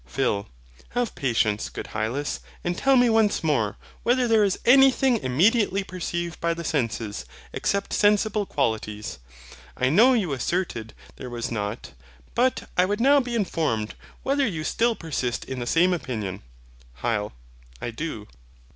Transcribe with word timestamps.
PHIL. 0.07 0.47
Have 0.97 1.13
patience, 1.13 1.69
good 1.69 1.89
Hylas; 1.93 2.39
and 2.63 2.75
tell 2.75 2.95
me 2.95 3.07
once 3.07 3.43
more, 3.43 3.77
whether 4.01 4.27
there 4.27 4.43
is 4.43 4.57
anything 4.65 5.17
immediately 5.17 5.83
perceived 5.83 6.41
by 6.41 6.55
the 6.55 6.63
senses, 6.63 7.23
except 7.53 7.93
sensible 7.93 8.47
qualities. 8.47 9.19
I 9.77 9.89
know 9.91 10.13
you 10.13 10.33
asserted 10.33 10.95
there 11.17 11.29
was 11.29 11.51
not; 11.51 11.91
but 12.33 12.67
I 12.75 12.83
would 12.85 12.99
now 12.99 13.19
be 13.19 13.35
informed, 13.35 13.93
whether 14.23 14.47
you 14.47 14.63
still 14.63 14.95
persist 14.95 15.45
in 15.45 15.59
the 15.59 15.67
same 15.67 15.93
opinion. 15.93 16.41
HYL. 17.03 17.33
I 17.79 17.91
do. 17.91 18.27